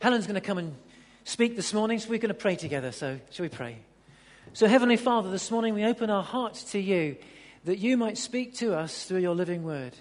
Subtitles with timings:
[0.00, 0.76] Helen's going to come and
[1.24, 2.92] speak this morning, so we're going to pray together.
[2.92, 3.78] So, shall we pray?
[4.52, 7.16] So, Heavenly Father, this morning we open our hearts to you
[7.64, 9.96] that you might speak to us through your living word.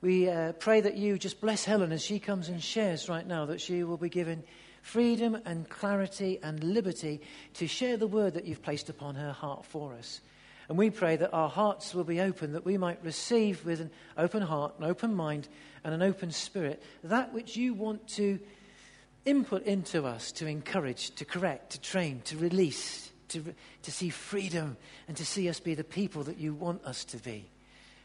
[0.00, 3.44] We uh, pray that you just bless Helen as she comes and shares right now,
[3.44, 4.44] that she will be given
[4.80, 7.20] freedom and clarity and liberty
[7.54, 10.22] to share the word that you've placed upon her heart for us.
[10.70, 13.90] And we pray that our hearts will be open, that we might receive with an
[14.16, 15.48] open heart, an open mind,
[15.84, 18.40] and an open spirit that which you want to
[19.24, 24.76] input into us to encourage, to correct, to train, to release, to, to see freedom,
[25.08, 27.48] and to see us be the people that you want us to be.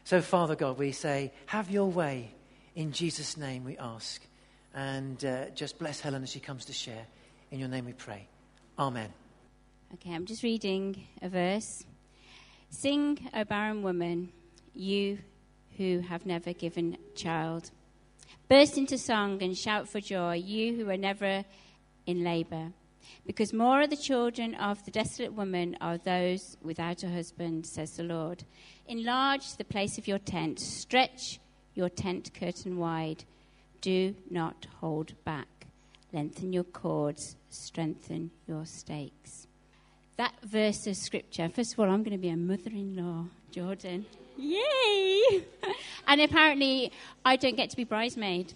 [0.04, 2.34] So, Father God, we say, have your way.
[2.74, 4.22] In Jesus' name we ask.
[4.74, 7.06] And uh, just bless Helen as she comes to share.
[7.50, 8.26] In your name we pray.
[8.78, 9.12] Amen.
[9.94, 11.84] Okay, I'm just reading a verse.
[12.70, 14.32] Sing, O barren woman,
[14.72, 15.18] you
[15.76, 17.70] who have never given child.
[18.50, 21.44] Burst into song and shout for joy, you who are never
[22.04, 22.72] in labor.
[23.24, 27.92] Because more of the children of the desolate woman are those without a husband, says
[27.92, 28.42] the Lord.
[28.88, 31.38] Enlarge the place of your tent, stretch
[31.76, 33.22] your tent curtain wide.
[33.82, 35.68] Do not hold back.
[36.12, 39.46] Lengthen your cords, strengthen your stakes.
[40.16, 43.26] That verse of scripture, first of all, I'm going to be a mother in law,
[43.52, 44.06] Jordan.
[44.40, 45.44] Yay!
[46.06, 46.92] and apparently,
[47.24, 48.54] I don't get to be bridesmaid.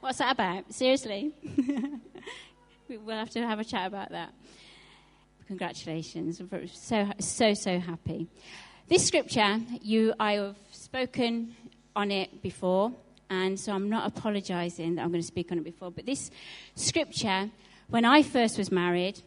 [0.00, 0.72] What's that about?
[0.72, 1.32] Seriously?
[2.88, 4.34] we'll have to have a chat about that.
[5.46, 6.40] Congratulations.
[6.40, 8.28] I'm so, so, so happy.
[8.86, 11.56] This scripture, you, I have spoken
[11.96, 12.92] on it before,
[13.30, 15.90] and so I'm not apologizing that I'm going to speak on it before.
[15.90, 16.30] But this
[16.74, 17.50] scripture,
[17.88, 19.22] when I first was married,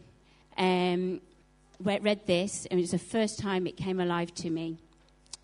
[0.56, 1.20] um,
[1.80, 4.78] read this, and it was the first time it came alive to me.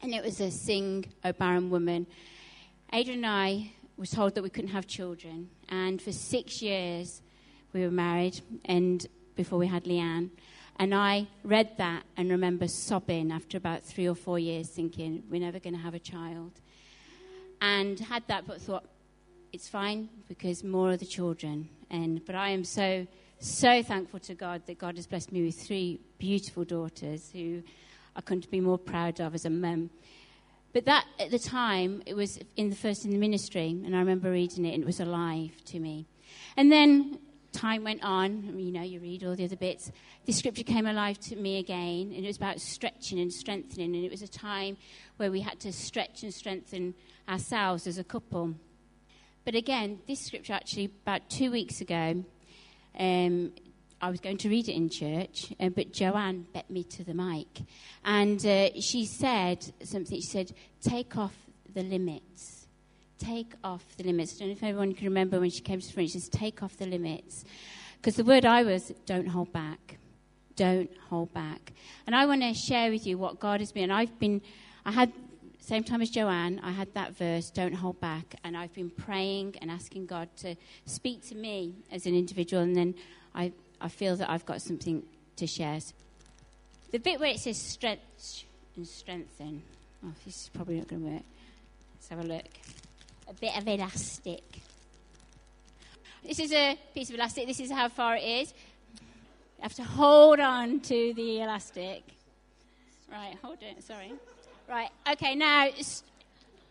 [0.04, 2.06] And it was a Sing, O Barren Woman.
[2.92, 5.48] Adrian and I was told that we couldn't have children.
[5.70, 7.22] And for six years,
[7.72, 10.28] we were married, and before we had Leanne.
[10.76, 15.40] And I read that and remember sobbing after about three or four years, thinking, we're
[15.40, 16.52] never going to have a child.
[17.62, 18.84] And had that, but thought,
[19.54, 21.70] it's fine because more of the children.
[21.90, 23.06] And, but I am so,
[23.38, 27.62] so thankful to God that God has blessed me with three beautiful daughters who
[28.16, 29.90] I couldn't be more proud of as a mum.
[30.72, 34.00] But that, at the time, it was in the first in the ministry, and I
[34.00, 36.06] remember reading it, and it was alive to me.
[36.56, 37.18] And then
[37.52, 39.92] time went on, you know, you read all the other bits,
[40.26, 44.04] the scripture came alive to me again, and it was about stretching and strengthening, and
[44.04, 44.76] it was a time
[45.16, 46.94] where we had to stretch and strengthen
[47.28, 48.54] ourselves as a couple.
[49.44, 52.24] But again, this scripture actually, about two weeks ago,
[52.98, 53.52] um,
[54.04, 57.14] I was going to read it in church, uh, but Joanne bet me to the
[57.14, 57.62] mic.
[58.04, 61.34] And uh, she said something, she said, take off
[61.72, 62.64] the limits
[63.18, 64.36] take off the limits.
[64.36, 66.28] I don't know if everyone can remember when she came to the front, she says,
[66.28, 67.44] take off the limits.
[67.96, 69.98] Because the word I was, don't hold back.
[70.56, 71.72] Don't hold back.
[72.06, 73.84] And I want to share with you what God has been.
[73.84, 74.42] And I've been,
[74.84, 75.12] I had,
[75.58, 78.36] same time as Joanne, I had that verse, don't hold back.
[78.44, 80.54] And I've been praying and asking God to
[80.84, 82.62] speak to me as an individual.
[82.62, 82.94] And then
[83.34, 83.52] I,
[83.84, 85.04] I feel that I've got something
[85.36, 85.78] to share.
[86.90, 88.46] The bit where it says stretch
[88.76, 89.62] and strengthen.
[90.04, 91.22] Oh, this is probably not going to work.
[91.94, 92.48] Let's have a look
[93.28, 94.42] a bit of elastic.
[96.22, 97.46] This is a piece of elastic.
[97.46, 98.54] This is how far it is.
[99.58, 102.02] You have to hold on to the elastic.
[103.10, 103.82] Right, hold it.
[103.82, 104.12] Sorry.
[104.68, 105.68] Right, okay, now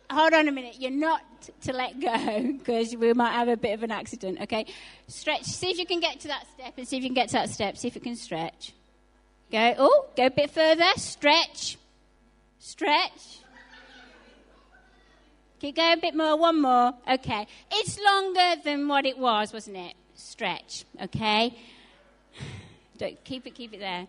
[0.09, 0.75] hold on a minute.
[0.79, 1.21] You're not
[1.61, 4.65] to let go because we might have a bit of an accident, okay?
[5.07, 5.43] Stretch.
[5.43, 7.33] See if you can get to that step and see if you can get to
[7.33, 7.77] that step.
[7.77, 8.73] See if you can stretch.
[9.51, 9.75] Go.
[9.77, 10.89] Oh, go a bit further.
[10.95, 11.77] Stretch.
[12.59, 13.39] Stretch.
[15.59, 16.93] Keep going a bit more, one more.
[17.09, 17.47] Okay.
[17.71, 19.93] It's longer than what it was, wasn't it?
[20.15, 21.57] Stretch, okay?
[22.97, 24.07] Don't, keep it, keep it there.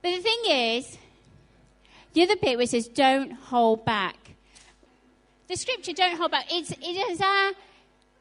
[0.00, 0.98] But the thing is,
[2.12, 4.16] the other bit which says, don't hold back.
[5.52, 7.52] The scripture, don't hold back, it's, it is our,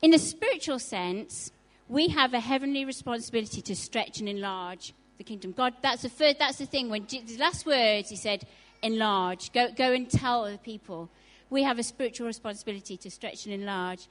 [0.02, 1.54] in a spiritual sense,
[1.88, 5.54] we have a heavenly responsibility to stretch and enlarge the kingdom.
[5.54, 6.90] God, that's the first, that's the thing.
[6.90, 8.46] When the last words, he said,
[8.84, 9.54] enlarge.
[9.54, 11.10] Go, go and tell other people
[11.50, 14.10] we have a spiritual responsibility to stretch and enlarge.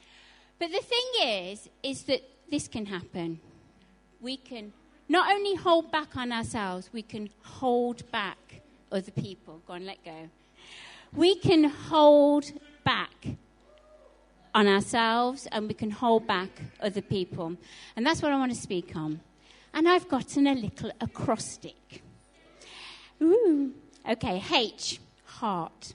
[0.59, 3.39] But the thing is, is that this can happen.
[4.23, 4.73] We can
[5.11, 9.61] not only hold back on ourselves, we can hold back other people.
[9.67, 10.31] Go on, let go.
[11.13, 12.53] We can hold
[12.85, 13.27] back
[14.55, 16.49] on ourselves and we can hold back
[16.81, 17.57] other people.
[17.97, 19.21] And that's what I want to speak on.
[19.73, 22.03] And I've gotten a little acrostic.
[23.23, 23.73] Ooh.
[24.09, 25.95] Okay, H, heart.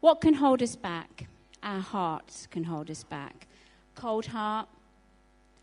[0.00, 1.26] What can hold us back?
[1.62, 3.46] Our hearts can hold us back.
[3.94, 4.68] Cold heart,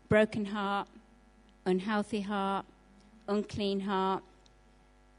[0.08, 0.88] broken heart,
[1.64, 2.66] unhealthy heart,
[3.28, 4.22] unclean heart.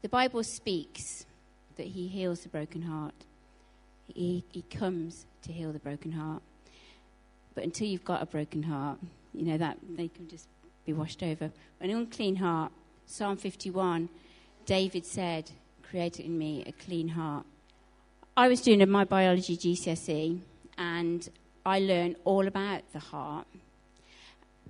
[0.02, 1.26] The Bible speaks
[1.76, 3.14] that He heals the broken heart.
[4.06, 6.42] He, he comes to heal the broken heart.
[7.54, 8.98] But until you've got a broken heart,
[9.34, 10.46] you know, that they can just
[10.84, 11.50] be washed over.
[11.80, 12.72] An unclean heart,
[13.06, 14.08] Psalm 51,
[14.64, 15.50] David said,
[15.82, 17.46] Create in me a clean heart.
[18.36, 20.40] I was doing my biology GCSE
[20.76, 21.28] and
[21.64, 23.46] I learned all about the heart,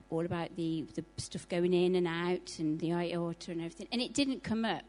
[0.09, 3.89] all about the, the stuff going in and out and the aorta and everything.
[3.91, 4.85] And it didn't come up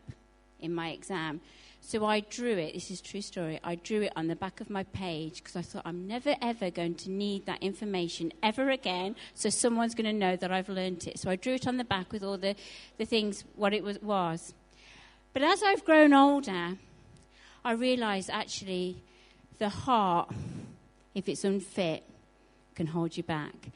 [0.59, 1.41] in my exam.
[1.81, 4.69] So I drew it, this is true story, I drew it on the back of
[4.69, 9.15] my page because I thought I'm never ever going to need that information ever again,
[9.33, 11.17] so someone's going to know that I've learnt it.
[11.17, 12.55] So I drew it on the back with all the,
[12.97, 14.53] the things, what it was, was.
[15.31, 16.77] But as I've grown older,
[17.63, 18.97] I realise actually
[19.59, 20.29] the heart,
[21.15, 22.03] if it's unfit,
[22.75, 23.69] can hold you back.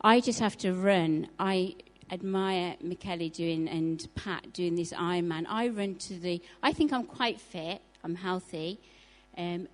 [0.00, 1.28] I just have to run.
[1.38, 1.76] I
[2.10, 5.46] admire Michele doing and Pat doing this Ironman.
[5.48, 6.40] I run to the.
[6.62, 7.80] I think I'm quite fit.
[8.02, 8.78] I'm healthy,
[9.38, 9.68] um,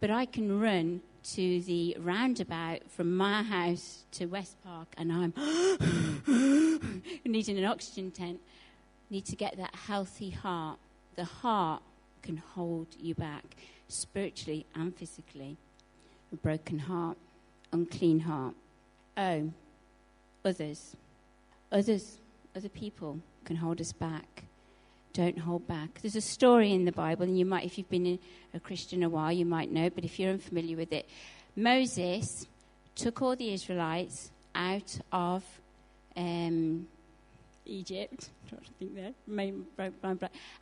[0.00, 5.32] but I can run to the roundabout from my house to West Park, and I'm
[7.24, 8.40] needing an oxygen tent.
[9.10, 10.78] Need to get that healthy heart.
[11.16, 11.82] The heart
[12.22, 13.56] can hold you back
[13.88, 15.56] spiritually and physically.
[16.32, 17.16] A broken heart,
[17.72, 18.54] unclean heart.
[19.16, 19.50] Oh,
[20.44, 20.96] others
[21.74, 22.18] others,
[22.56, 24.44] other people can hold us back.
[25.12, 26.00] Don't hold back.
[26.00, 28.18] There's a story in the Bible, and you might, if you've been
[28.54, 31.08] a Christian a while, you might know, but if you're unfamiliar with it,
[31.54, 32.46] Moses
[32.94, 35.44] took all the Israelites out of
[36.16, 36.86] um,
[37.66, 38.30] Egypt.
[38.52, 39.12] I think there.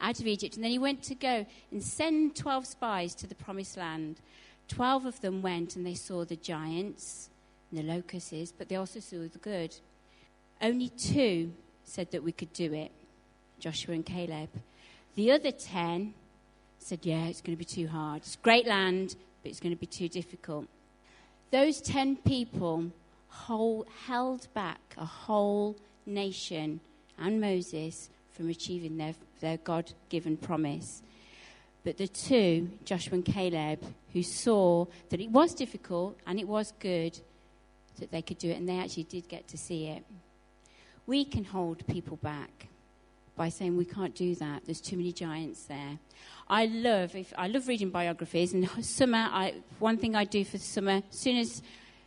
[0.00, 0.56] Out of Egypt.
[0.56, 4.16] And then he went to go and send 12 spies to the promised land.
[4.68, 7.28] 12 of them went and they saw the giants
[7.70, 9.74] and the locusts, but they also saw the good.
[10.62, 11.52] Only two
[11.84, 12.92] said that we could do it
[13.58, 14.48] Joshua and Caleb.
[15.16, 16.14] The other ten
[16.78, 18.22] said, Yeah, it's going to be too hard.
[18.22, 20.66] It's great land, but it's going to be too difficult.
[21.50, 22.92] Those ten people
[23.28, 25.76] whole, held back a whole
[26.06, 26.80] nation
[27.18, 31.02] and Moses from achieving their, their God given promise.
[31.84, 36.72] But the two, Joshua and Caleb, who saw that it was difficult and it was
[36.78, 37.18] good,
[37.98, 40.04] that they could do it, and they actually did get to see it.
[41.06, 42.68] We can hold people back
[43.36, 44.62] by saying we can't do that.
[44.64, 45.98] There's too many giants there.
[46.48, 48.52] I love if I love reading biographies.
[48.52, 51.62] And summer, I, one thing I do for summer, as soon as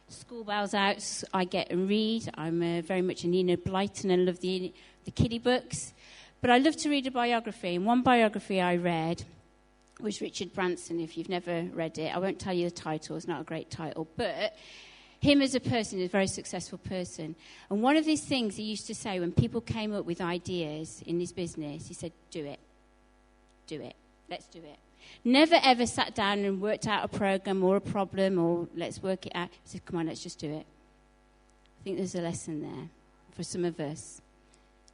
[0.08, 1.04] school bells out,
[1.34, 2.30] I get and read.
[2.36, 4.74] I'm uh, very much an Enid Blyton and love the
[5.06, 5.94] the kiddie books.
[6.42, 7.76] But I love to read a biography.
[7.76, 9.24] And one biography I read
[10.00, 11.00] was Richard Branson.
[11.00, 13.16] If you've never read it, I won't tell you the title.
[13.16, 14.56] It's not a great title, but
[15.20, 17.36] him as a person is a very successful person.
[17.70, 21.02] And one of his things he used to say when people came up with ideas
[21.06, 22.60] in his business, he said, Do it.
[23.68, 23.96] Do it.
[24.30, 24.78] Let's do it.
[25.24, 29.26] Never ever sat down and worked out a program or a problem or let's work
[29.26, 29.50] it out.
[29.50, 30.66] He said, Come on, let's just do it.
[30.66, 32.90] I think there's a lesson there
[33.36, 34.22] for some of us.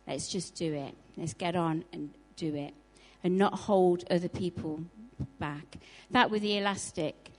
[0.08, 0.96] Let's just do it.
[1.18, 2.74] Let's get on and do it.
[3.24, 4.82] And not hold other people
[5.40, 5.78] back.
[6.10, 7.31] That with the elastic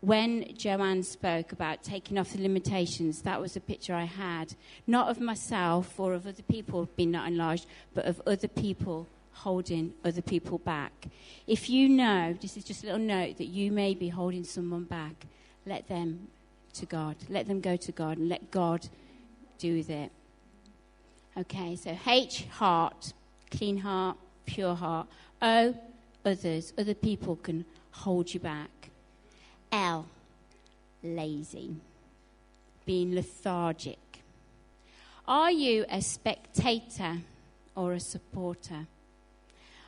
[0.00, 4.54] when Joanne spoke about taking off the limitations, that was a picture I had,
[4.86, 9.92] not of myself or of other people being not enlarged, but of other people holding
[10.04, 11.08] other people back.
[11.46, 14.84] If you know, this is just a little note, that you may be holding someone
[14.84, 15.26] back,
[15.66, 16.28] let them
[16.74, 17.16] to God.
[17.28, 18.88] Let them go to God and let God
[19.58, 20.10] do with it.
[21.36, 23.12] Okay, so H, heart,
[23.50, 25.06] clean heart, pure heart.
[25.42, 25.74] O,
[26.24, 26.72] others.
[26.78, 28.79] Other people can hold you back.
[29.72, 30.06] L,
[31.02, 31.76] lazy,
[32.84, 33.98] being lethargic.
[35.26, 37.18] Are you a spectator
[37.76, 38.86] or a supporter?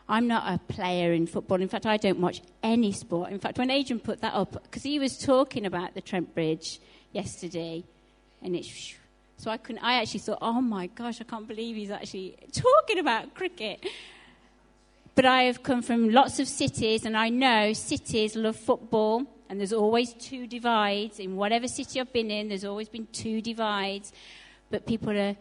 [0.09, 1.61] I'm not a player in football.
[1.61, 3.31] In fact, I don't watch any sport.
[3.31, 6.81] In fact, when Adrian put that up, because he was talking about the Trent Bridge
[7.13, 7.83] yesterday,
[8.43, 8.95] and it's
[9.39, 9.83] so I couldn't.
[9.83, 13.85] I actually thought, oh my gosh, I can't believe he's actually talking about cricket.
[15.15, 19.61] But I have come from lots of cities, and I know cities love football and
[19.61, 21.21] there's always two divides.
[21.21, 24.11] In whatever city I've been in, there's always been two divides.
[24.71, 25.37] But people are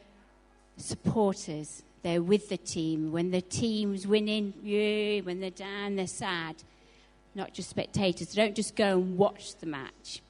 [0.76, 1.82] supporters.
[2.04, 3.14] They're with the team.
[3.14, 5.22] When the team's winning, yeah.
[5.22, 6.58] When they're down, they're sad.
[7.36, 8.34] Not just spectators.
[8.34, 10.22] Don't just go and watch the match.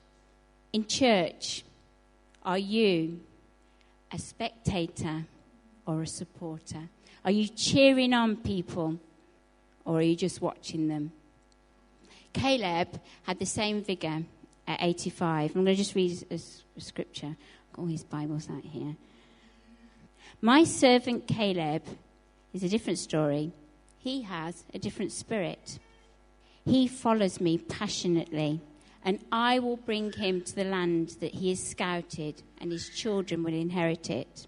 [0.73, 1.63] In church,
[2.45, 3.19] are you
[4.11, 5.25] a spectator
[5.87, 6.83] or a supporter?
[7.25, 8.99] Are you cheering on people
[9.85, 11.13] or are you just watching them?
[12.33, 14.23] Caleb had the same vigor
[14.67, 15.55] at 85.
[15.55, 16.39] I'm going to just read a,
[16.79, 17.35] scripture.
[17.37, 18.95] I've got all his Bibles out here.
[20.41, 21.83] My servant Caleb
[22.53, 23.51] is a different story.
[23.99, 25.79] He has a different spirit.
[26.65, 28.61] He follows me passionately,
[29.03, 33.43] and I will bring him to the land that he has scouted, and his children
[33.43, 34.47] will inherit it.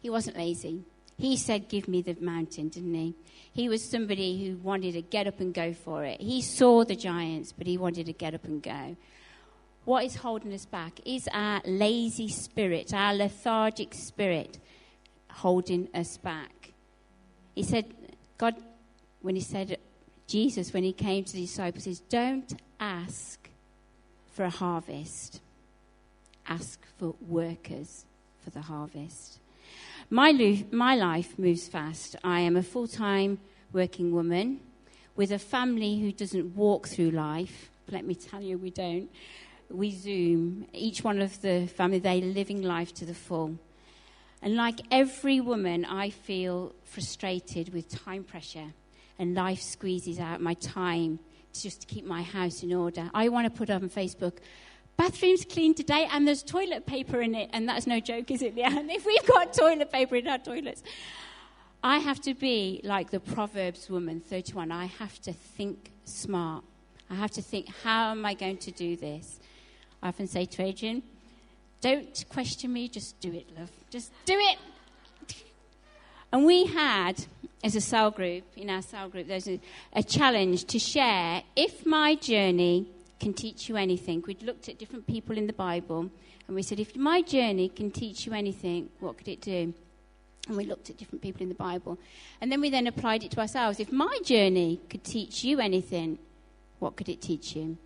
[0.00, 0.84] He wasn't lazy.
[1.20, 3.14] He said, Give me the mountain, didn't he?
[3.52, 6.18] He was somebody who wanted to get up and go for it.
[6.18, 8.96] He saw the giants, but he wanted to get up and go.
[9.84, 14.58] What is holding us back is our lazy spirit, our lethargic spirit
[15.30, 16.72] holding us back.
[17.54, 17.84] He said,
[18.38, 18.54] God,
[19.20, 19.76] when he said,
[20.26, 23.50] Jesus, when he came to the disciples, says, Don't ask
[24.32, 25.42] for a harvest,
[26.46, 28.06] ask for workers
[28.42, 29.38] for the harvest.
[30.08, 32.16] My, lo- my life moves fast.
[32.24, 33.38] I am a full time
[33.72, 34.60] working woman
[35.16, 37.70] with a family who doesn't walk through life.
[37.90, 39.08] Let me tell you, we don't.
[39.68, 40.66] We Zoom.
[40.72, 43.58] Each one of the family, they're living life to the full.
[44.42, 48.72] And like every woman, I feel frustrated with time pressure,
[49.18, 51.18] and life squeezes out my time
[51.52, 53.10] just to keep my house in order.
[53.12, 54.38] I want to put up on Facebook,
[55.00, 58.54] bathroom's clean today, and there's toilet paper in it, and that's no joke, is it,
[58.54, 58.90] Leanne?
[58.98, 60.82] If we've got toilet paper in our toilets.
[61.82, 64.70] I have to be like the Proverbs woman, 31.
[64.70, 66.64] I have to think smart.
[67.08, 69.40] I have to think, how am I going to do this?
[70.02, 71.02] I often say to Adrian,
[71.80, 73.70] don't question me, just do it, love.
[73.88, 74.58] Just do it.
[76.30, 77.24] And we had,
[77.64, 79.58] as a cell group, in our cell group, there's a,
[79.94, 82.86] a challenge to share if my journey
[83.20, 84.24] can teach you anything.
[84.26, 86.10] We'd looked at different people in the Bible
[86.46, 89.72] and we said, if my journey can teach you anything, what could it do?
[90.48, 91.98] And we looked at different people in the Bible.
[92.40, 93.78] And then we then applied it to ourselves.
[93.78, 96.18] If my journey could teach you anything,
[96.80, 97.76] what could it teach you?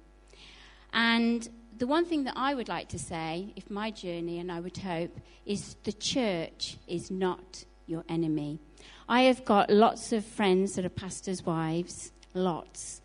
[0.93, 4.61] And the one thing that I would like to say, if my journey, and I
[4.61, 8.61] would hope, is the church is not your enemy.
[9.09, 13.03] I have got lots of friends that are pastors' wives, lots,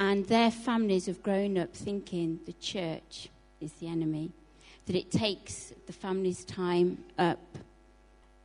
[0.00, 3.28] and their families have grown up thinking the church
[3.60, 4.32] is the enemy,
[4.86, 7.38] that it takes the family's time up,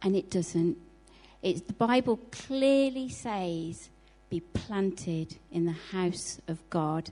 [0.03, 0.77] and it doesn't.
[1.41, 3.89] It's, the Bible clearly says,
[4.29, 7.09] be planted in the house of God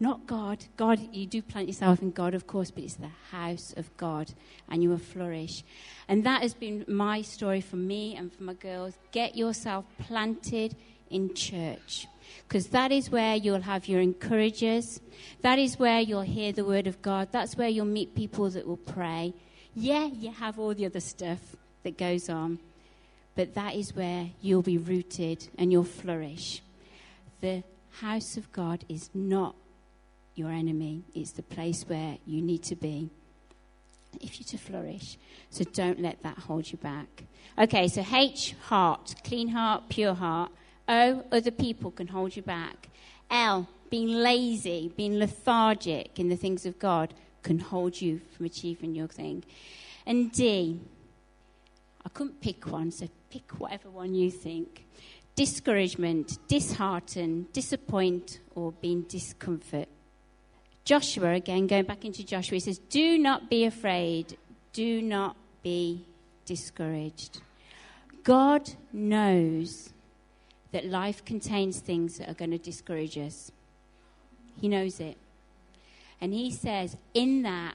[0.00, 0.64] not God.
[0.78, 4.32] God, you do plant yourself in God, of course, but it's the house of God,
[4.70, 5.62] and you will flourish.
[6.08, 8.94] And that has been my story for me and for my girls.
[9.12, 10.74] Get yourself planted
[11.10, 12.06] in church,
[12.46, 15.00] because that is where you'll have your encouragers.
[15.42, 17.28] That is where you'll hear the word of God.
[17.32, 19.34] That's where you'll meet people that will pray.
[19.74, 21.38] Yeah, you have all the other stuff
[21.82, 22.58] that goes on,
[23.34, 26.62] but that is where you'll be rooted and you'll flourish.
[27.40, 27.62] The
[28.00, 29.54] house of God is not
[30.34, 31.02] your enemy.
[31.14, 33.10] It's the place where you need to be
[34.20, 35.16] if you're to flourish.
[35.50, 37.24] So don't let that hold you back.
[37.58, 40.50] Okay, so H, heart, clean heart, pure heart.
[40.90, 42.88] O, other people can hold you back.
[43.30, 48.96] L, being lazy, being lethargic in the things of God can hold you from achieving
[48.96, 49.44] your thing.
[50.04, 50.80] And D,
[52.04, 54.84] I couldn't pick one, so pick whatever one you think.
[55.36, 59.88] Discouragement, dishearten, disappoint, or being discomfort.
[60.84, 64.36] Joshua, again, going back into Joshua, he says, Do not be afraid.
[64.72, 66.04] Do not be
[66.46, 67.42] discouraged.
[68.24, 69.90] God knows
[70.72, 73.50] that life contains things that are going to discourage us.
[74.60, 75.16] He knows it.
[76.20, 77.74] And he says, in that,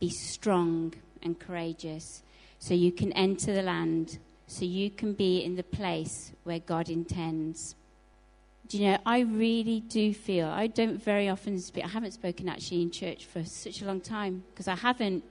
[0.00, 2.22] be strong and courageous
[2.58, 6.88] so you can enter the land, so you can be in the place where God
[6.88, 7.74] intends
[8.68, 12.48] do you know, I really do feel, I don't very often speak, I haven't spoken
[12.48, 15.24] actually in church for such a long time because I haven't,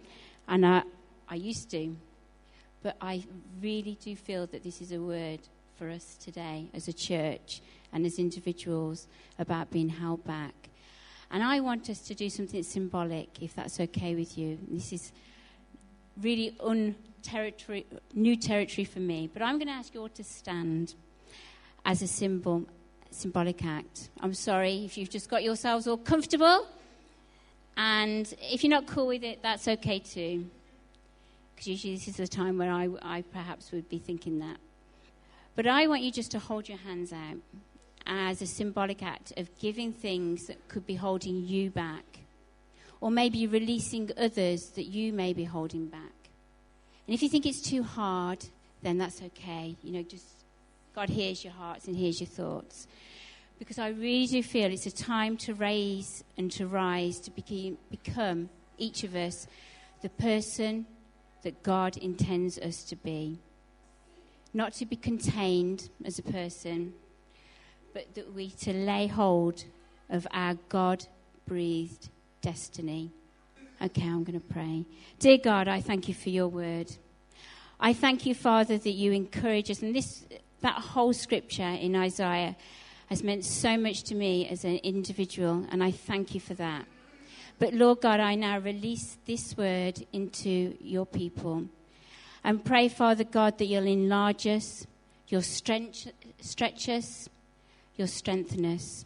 [0.48, 0.82] and I,
[1.30, 1.96] I used to.
[2.82, 3.24] But I
[3.62, 5.40] really do feel that this is a word
[5.78, 7.62] for us today as a church
[7.94, 9.08] and as individuals
[9.40, 10.54] about being held back.
[11.30, 14.58] And I want us to do something symbolic, if that's okay with you.
[14.70, 15.12] This is
[16.22, 19.30] really un- territory, new territory for me.
[19.32, 20.96] But I'm going to ask you all to stand
[21.86, 22.66] as a symbol
[23.10, 24.10] symbolic act.
[24.20, 26.68] I'm sorry if you've just got yourselves all comfortable.
[27.78, 30.46] And if you're not cool with it, that's okay too.
[31.56, 34.58] Because usually this is the time where I, I perhaps would be thinking that.
[35.58, 37.40] But I want you just to hold your hands out
[38.06, 42.20] as a symbolic act of giving things that could be holding you back.
[43.02, 46.30] Or maybe releasing others that you may be holding back.
[47.08, 48.46] And if you think it's too hard,
[48.84, 49.76] then that's okay.
[49.82, 50.28] You know, just
[50.94, 52.88] God hears your hearts and hears your thoughts.
[53.58, 57.80] Because I really do feel it's a time to raise and to rise, to become,
[57.90, 59.48] become each of us
[60.04, 60.86] the person
[61.42, 63.40] that God intends us to be.
[64.58, 66.94] Not to be contained as a person,
[67.94, 69.66] but that we to lay hold
[70.10, 71.06] of our God
[71.46, 72.10] breathed
[72.42, 73.12] destiny.
[73.80, 74.84] Okay, I'm going to pray.
[75.20, 76.92] Dear God, I thank you for your word.
[77.80, 79.84] I thank you, Father, that you encourage us.
[79.84, 80.26] And this,
[80.62, 82.56] that whole scripture in Isaiah
[83.12, 86.88] has meant so much to me as an individual, and I thank you for that.
[87.60, 91.68] But Lord God, I now release this word into your people.
[92.48, 94.88] And pray, Father God, that you'll enlarge us,
[95.28, 96.08] you'll stretch,
[96.40, 97.28] stretch us,
[97.98, 99.04] you'll strengthen us.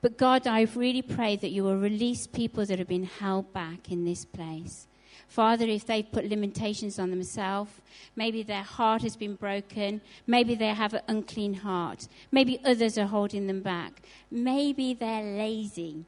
[0.00, 3.92] But God, I really pray that you will release people that have been held back
[3.92, 4.86] in this place.
[5.28, 7.70] Father, if they've put limitations on themselves,
[8.16, 13.08] maybe their heart has been broken, maybe they have an unclean heart, maybe others are
[13.08, 16.06] holding them back, maybe they're lazy.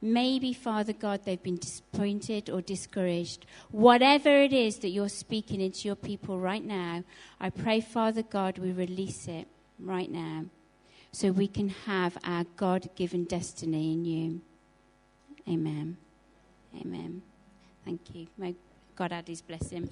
[0.00, 3.46] Maybe, Father God, they've been disappointed or discouraged.
[3.70, 7.04] Whatever it is that you're speaking into your people right now,
[7.40, 9.46] I pray, Father God, we release it
[9.78, 10.44] right now
[11.12, 14.40] so we can have our God given destiny in you.
[15.48, 15.96] Amen.
[16.80, 17.22] Amen.
[17.84, 18.26] Thank you.
[18.36, 18.56] May
[18.96, 19.88] God add his blessing.